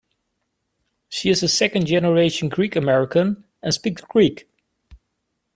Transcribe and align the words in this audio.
She 1.09 1.29
is 1.29 1.43
a 1.43 1.47
second-generation 1.47 2.49
Greek-American 2.49 3.43
and 3.61 3.71
speaks 3.71 4.01
Greek. 4.01 4.47